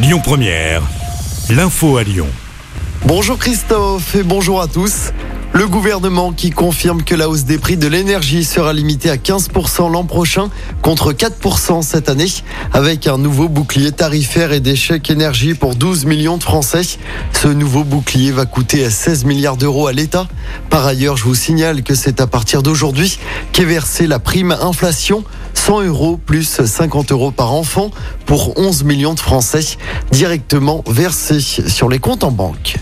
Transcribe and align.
Lyon 0.00 0.20
Première, 0.22 0.82
l'info 1.50 1.96
à 1.96 2.04
Lyon. 2.04 2.28
Bonjour 3.04 3.36
Christophe 3.36 4.14
et 4.14 4.22
bonjour 4.22 4.60
à 4.60 4.68
tous. 4.68 5.12
Le 5.52 5.66
gouvernement 5.66 6.32
qui 6.32 6.50
confirme 6.50 7.02
que 7.02 7.16
la 7.16 7.28
hausse 7.28 7.42
des 7.42 7.58
prix 7.58 7.76
de 7.76 7.88
l'énergie 7.88 8.44
sera 8.44 8.72
limitée 8.72 9.10
à 9.10 9.16
15% 9.16 9.90
l'an 9.90 10.04
prochain 10.04 10.50
contre 10.82 11.12
4% 11.12 11.82
cette 11.82 12.08
année 12.08 12.28
avec 12.72 13.08
un 13.08 13.18
nouveau 13.18 13.48
bouclier 13.48 13.90
tarifaire 13.90 14.52
et 14.52 14.60
des 14.60 14.76
chèques 14.76 15.10
énergie 15.10 15.54
pour 15.54 15.74
12 15.74 16.04
millions 16.04 16.36
de 16.36 16.44
Français. 16.44 16.82
Ce 17.32 17.48
nouveau 17.48 17.82
bouclier 17.82 18.30
va 18.30 18.46
coûter 18.46 18.88
16 18.88 19.24
milliards 19.24 19.56
d'euros 19.56 19.88
à 19.88 19.92
l'État. 19.92 20.28
Par 20.70 20.86
ailleurs, 20.86 21.16
je 21.16 21.24
vous 21.24 21.34
signale 21.34 21.82
que 21.82 21.96
c'est 21.96 22.20
à 22.20 22.28
partir 22.28 22.62
d'aujourd'hui 22.62 23.18
qu'est 23.50 23.64
versée 23.64 24.06
la 24.06 24.20
prime 24.20 24.52
inflation 24.60 25.24
100 25.68 25.82
euros 25.82 26.16
plus 26.16 26.62
50 26.64 27.12
euros 27.12 27.30
par 27.30 27.52
enfant 27.52 27.90
pour 28.24 28.58
11 28.58 28.84
millions 28.84 29.12
de 29.12 29.20
Français 29.20 29.76
directement 30.10 30.82
versés 30.88 31.40
sur 31.40 31.90
les 31.90 31.98
comptes 31.98 32.24
en 32.24 32.30
banque. 32.30 32.76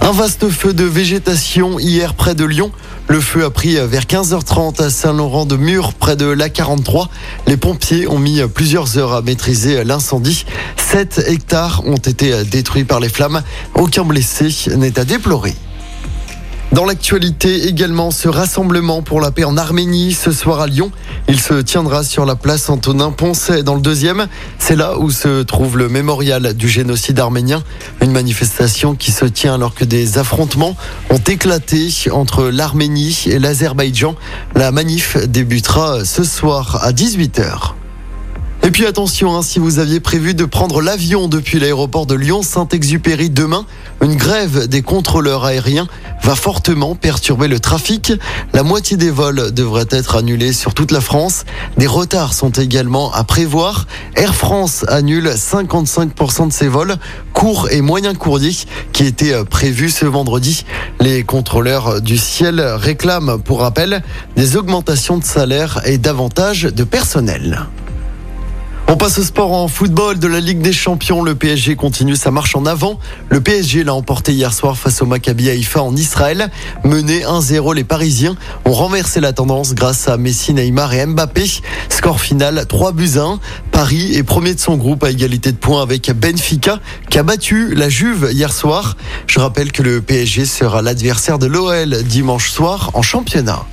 Un 0.00 0.12
vaste 0.12 0.50
feu 0.50 0.72
de 0.72 0.84
végétation 0.84 1.80
hier 1.80 2.14
près 2.14 2.36
de 2.36 2.44
Lyon. 2.44 2.70
Le 3.08 3.20
feu 3.20 3.44
a 3.44 3.50
pris 3.50 3.74
vers 3.74 4.04
15h30 4.04 4.80
à 4.80 4.88
Saint-Laurent-de-Mur, 4.88 5.94
près 5.94 6.14
de 6.14 6.26
l'A43. 6.26 7.08
Les 7.48 7.56
pompiers 7.56 8.06
ont 8.06 8.20
mis 8.20 8.40
plusieurs 8.54 8.96
heures 8.96 9.12
à 9.12 9.20
maîtriser 9.20 9.82
l'incendie. 9.82 10.46
7 10.76 11.24
hectares 11.26 11.82
ont 11.86 11.96
été 11.96 12.44
détruits 12.44 12.84
par 12.84 13.00
les 13.00 13.08
flammes. 13.08 13.42
Aucun 13.74 14.04
blessé 14.04 14.46
n'est 14.76 14.96
à 14.96 15.04
déplorer. 15.04 15.56
Dans 16.72 16.84
l'actualité 16.84 17.66
également, 17.66 18.12
ce 18.12 18.28
rassemblement 18.28 19.02
pour 19.02 19.20
la 19.20 19.32
paix 19.32 19.42
en 19.42 19.56
Arménie 19.56 20.12
ce 20.12 20.30
soir 20.30 20.60
à 20.60 20.68
Lyon. 20.68 20.92
Il 21.28 21.40
se 21.40 21.54
tiendra 21.54 22.04
sur 22.04 22.24
la 22.24 22.36
place 22.36 22.70
Antonin 22.70 23.10
Poncet 23.10 23.64
dans 23.64 23.74
le 23.74 23.80
deuxième. 23.80 24.28
C'est 24.60 24.76
là 24.76 24.96
où 24.96 25.10
se 25.10 25.42
trouve 25.42 25.76
le 25.76 25.88
mémorial 25.88 26.54
du 26.54 26.68
génocide 26.68 27.18
arménien. 27.18 27.64
Une 28.00 28.12
manifestation 28.12 28.94
qui 28.94 29.10
se 29.10 29.24
tient 29.24 29.54
alors 29.54 29.74
que 29.74 29.84
des 29.84 30.18
affrontements 30.18 30.76
ont 31.10 31.18
éclaté 31.18 31.88
entre 32.12 32.44
l'Arménie 32.44 33.24
et 33.26 33.40
l'Azerbaïdjan. 33.40 34.14
La 34.54 34.70
manif 34.70 35.16
débutera 35.26 36.04
ce 36.04 36.22
soir 36.22 36.78
à 36.82 36.92
18h. 36.92 37.79
Et 38.70 38.72
puis 38.72 38.86
attention, 38.86 39.36
hein, 39.36 39.42
si 39.42 39.58
vous 39.58 39.80
aviez 39.80 39.98
prévu 39.98 40.32
de 40.32 40.44
prendre 40.44 40.80
l'avion 40.80 41.26
depuis 41.26 41.58
l'aéroport 41.58 42.06
de 42.06 42.14
Lyon-Saint-Exupéry 42.14 43.28
demain, 43.28 43.66
une 44.00 44.14
grève 44.14 44.68
des 44.68 44.80
contrôleurs 44.80 45.44
aériens 45.44 45.88
va 46.22 46.36
fortement 46.36 46.94
perturber 46.94 47.48
le 47.48 47.58
trafic. 47.58 48.12
La 48.52 48.62
moitié 48.62 48.96
des 48.96 49.10
vols 49.10 49.50
devraient 49.50 49.88
être 49.90 50.14
annulés 50.14 50.52
sur 50.52 50.72
toute 50.72 50.92
la 50.92 51.00
France. 51.00 51.46
Des 51.78 51.88
retards 51.88 52.32
sont 52.32 52.50
également 52.50 53.12
à 53.12 53.24
prévoir. 53.24 53.88
Air 54.14 54.36
France 54.36 54.84
annule 54.86 55.30
55% 55.30 56.46
de 56.46 56.52
ses 56.52 56.68
vols 56.68 56.94
courts 57.32 57.66
et 57.72 57.80
moyens 57.80 58.16
courriers 58.16 58.56
qui 58.92 59.04
étaient 59.04 59.44
prévus 59.46 59.90
ce 59.90 60.06
vendredi. 60.06 60.64
Les 61.00 61.24
contrôleurs 61.24 62.00
du 62.00 62.18
ciel 62.18 62.60
réclament, 62.60 63.42
pour 63.42 63.62
rappel, 63.62 64.04
des 64.36 64.56
augmentations 64.56 65.18
de 65.18 65.24
salaire 65.24 65.80
et 65.86 65.98
davantage 65.98 66.62
de 66.62 66.84
personnel. 66.84 67.66
On 68.92 68.96
passe 68.96 69.20
au 69.20 69.22
sport 69.22 69.52
en 69.52 69.68
football 69.68 70.18
de 70.18 70.26
la 70.26 70.40
Ligue 70.40 70.62
des 70.62 70.72
Champions. 70.72 71.22
Le 71.22 71.36
PSG 71.36 71.76
continue 71.76 72.16
sa 72.16 72.32
marche 72.32 72.56
en 72.56 72.66
avant. 72.66 72.98
Le 73.28 73.40
PSG 73.40 73.84
l'a 73.84 73.94
emporté 73.94 74.32
hier 74.32 74.52
soir 74.52 74.76
face 74.76 75.00
au 75.00 75.06
Maccabi 75.06 75.48
Haïfa 75.48 75.80
en 75.80 75.94
Israël. 75.94 76.50
Mené 76.82 77.20
1-0, 77.20 77.72
les 77.72 77.84
Parisiens 77.84 78.34
ont 78.64 78.72
renversé 78.72 79.20
la 79.20 79.32
tendance 79.32 79.76
grâce 79.76 80.08
à 80.08 80.16
Messi, 80.16 80.54
Neymar 80.54 80.92
et 80.92 81.06
Mbappé. 81.06 81.44
Score 81.88 82.20
final 82.20 82.66
3 82.66 82.90
buts 82.90 83.12
1. 83.16 83.38
Paris 83.70 84.16
est 84.16 84.24
premier 84.24 84.54
de 84.54 84.60
son 84.60 84.76
groupe 84.76 85.04
à 85.04 85.10
égalité 85.12 85.52
de 85.52 85.56
points 85.56 85.82
avec 85.82 86.10
Benfica 86.10 86.80
qui 87.10 87.18
a 87.20 87.22
battu 87.22 87.76
la 87.76 87.88
Juve 87.88 88.30
hier 88.32 88.52
soir. 88.52 88.96
Je 89.28 89.38
rappelle 89.38 89.70
que 89.70 89.84
le 89.84 90.02
PSG 90.02 90.46
sera 90.46 90.82
l'adversaire 90.82 91.38
de 91.38 91.46
l'OL 91.46 92.02
dimanche 92.02 92.50
soir 92.50 92.90
en 92.94 93.02
championnat. 93.02 93.64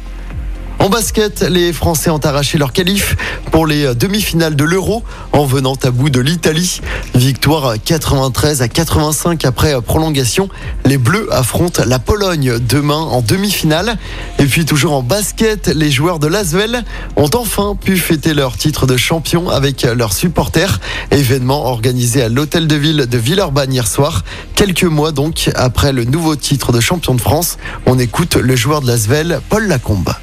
En 0.87 0.89
basket, 0.89 1.41
les 1.41 1.73
Français 1.73 2.09
ont 2.09 2.19
arraché 2.23 2.57
leur 2.57 2.71
qualif 2.71 3.17
pour 3.51 3.67
les 3.67 3.93
demi-finales 3.93 4.55
de 4.55 4.63
l'Euro 4.63 5.03
en 5.33 5.43
venant 5.43 5.75
à 5.83 5.91
bout 5.91 6.09
de 6.09 6.21
l'Italie. 6.21 6.79
Victoire 7.13 7.73
93 7.83 8.61
à 8.61 8.69
85 8.69 9.43
après 9.43 9.81
prolongation. 9.81 10.47
Les 10.85 10.97
Bleus 10.97 11.27
affrontent 11.33 11.83
la 11.85 11.99
Pologne 11.99 12.57
demain 12.59 13.01
en 13.01 13.21
demi-finale. 13.21 13.97
Et 14.39 14.45
puis 14.45 14.63
toujours 14.63 14.93
en 14.93 15.03
basket, 15.03 15.67
les 15.67 15.91
joueurs 15.91 16.19
de 16.19 16.27
Lasvel 16.27 16.85
ont 17.17 17.29
enfin 17.33 17.75
pu 17.75 17.97
fêter 17.97 18.33
leur 18.33 18.55
titre 18.55 18.87
de 18.87 18.95
champion 18.95 19.49
avec 19.49 19.83
leurs 19.83 20.13
supporters. 20.13 20.79
Événement 21.11 21.65
organisé 21.65 22.23
à 22.23 22.29
l'hôtel 22.29 22.65
de 22.65 22.75
ville 22.77 23.07
de 23.09 23.17
Villeurbanne 23.17 23.73
hier 23.73 23.87
soir. 23.87 24.23
Quelques 24.55 24.85
mois 24.85 25.11
donc 25.11 25.49
après 25.55 25.91
le 25.91 26.05
nouveau 26.05 26.37
titre 26.37 26.71
de 26.71 26.79
champion 26.79 27.13
de 27.13 27.19
France, 27.19 27.57
on 27.85 27.99
écoute 27.99 28.37
le 28.37 28.55
joueur 28.55 28.79
de 28.79 28.87
Lasvel, 28.87 29.41
Paul 29.49 29.67
Lacombe. 29.67 30.13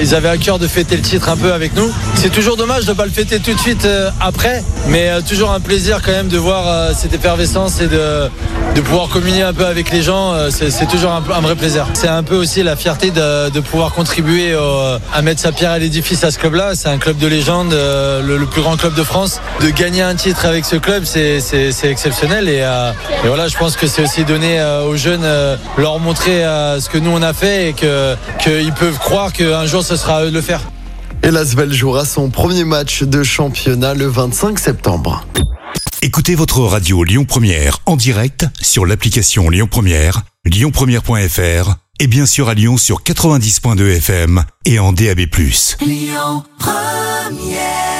Ils 0.00 0.14
avaient 0.14 0.28
à 0.28 0.36
cœur 0.36 0.58
de 0.58 0.66
fêter 0.66 0.96
le 0.96 1.02
titre 1.02 1.28
un 1.28 1.36
peu 1.36 1.52
avec 1.52 1.76
nous. 1.76 1.90
C'est 2.16 2.32
toujours 2.32 2.56
dommage 2.56 2.84
de 2.84 2.90
ne 2.90 2.96
pas 2.96 3.04
le 3.04 3.12
fêter 3.12 3.38
tout 3.38 3.54
de 3.54 3.60
suite 3.60 3.84
euh, 3.84 4.10
après, 4.20 4.64
mais 4.88 5.08
euh, 5.08 5.20
toujours 5.20 5.52
un 5.52 5.60
plaisir 5.60 6.00
quand 6.02 6.10
même 6.10 6.28
de 6.28 6.36
voir 6.36 6.64
euh, 6.66 6.92
cette 6.96 7.14
effervescence 7.14 7.80
et 7.80 7.86
de, 7.86 8.28
de 8.74 8.80
pouvoir 8.80 9.08
communier 9.08 9.42
un 9.42 9.52
peu 9.52 9.66
avec 9.66 9.92
les 9.92 10.02
gens. 10.02 10.34
C'est 10.50 10.88
toujours 10.88 11.12
un, 11.12 11.20
vrai 11.20 11.54
plaisir. 11.54 11.86
C'est 11.94 12.08
un 12.08 12.22
peu 12.22 12.34
aussi 12.34 12.62
la 12.62 12.74
fierté 12.74 13.10
de, 13.10 13.50
de 13.50 13.60
pouvoir 13.60 13.92
contribuer 13.92 14.56
au, 14.56 14.98
à 15.12 15.22
mettre 15.22 15.40
sa 15.40 15.52
pierre 15.52 15.70
à 15.70 15.78
l'édifice 15.78 16.24
à 16.24 16.30
ce 16.30 16.38
club-là. 16.38 16.72
C'est 16.74 16.88
un 16.88 16.98
club 16.98 17.18
de 17.18 17.26
légende, 17.28 17.72
le, 17.72 18.36
le, 18.36 18.46
plus 18.46 18.62
grand 18.62 18.76
club 18.76 18.94
de 18.94 19.02
France. 19.02 19.40
De 19.60 19.70
gagner 19.70 20.02
un 20.02 20.16
titre 20.16 20.44
avec 20.46 20.64
ce 20.64 20.76
club, 20.76 21.04
c'est 21.04 21.38
exceptionnel. 21.84 22.48
Et, 22.48 22.58
et, 22.58 23.26
voilà, 23.28 23.46
je 23.46 23.56
pense 23.56 23.76
que 23.76 23.86
c'est 23.86 24.02
aussi 24.02 24.24
donner 24.24 24.62
aux 24.86 24.96
jeunes, 24.96 25.26
leur 25.78 26.00
montrer 26.00 26.42
ce 26.80 26.88
que 26.88 26.98
nous 26.98 27.10
on 27.10 27.22
a 27.22 27.32
fait 27.32 27.68
et 27.68 27.72
qu'ils 27.74 28.72
peuvent 28.72 28.98
croire 28.98 29.32
qu'un 29.32 29.66
jour 29.66 29.83
ce 29.84 29.96
sera 29.96 30.18
à 30.18 30.24
eux 30.24 30.30
de 30.30 30.34
le 30.34 30.40
faire. 30.40 30.62
Et 31.22 31.30
Lasvel 31.30 31.72
jouera 31.72 32.04
son 32.04 32.30
premier 32.30 32.64
match 32.64 33.02
de 33.02 33.22
championnat 33.22 33.94
le 33.94 34.06
25 34.06 34.58
septembre. 34.58 35.26
Écoutez 36.02 36.34
votre 36.34 36.60
radio 36.60 37.04
Lyon 37.04 37.24
Première 37.24 37.78
en 37.86 37.96
direct 37.96 38.46
sur 38.60 38.86
l'application 38.86 39.48
Lyon 39.48 39.68
Première, 39.70 40.22
lyonpremière.fr 40.44 41.76
et 42.00 42.06
bien 42.06 42.26
sûr 42.26 42.48
à 42.48 42.54
Lyon 42.54 42.76
sur 42.76 43.02
90.2 43.02 43.96
FM 43.96 44.44
et 44.64 44.78
en 44.78 44.92
DAB+. 44.92 45.20
Lyon 45.80 46.44
Première 46.58 47.93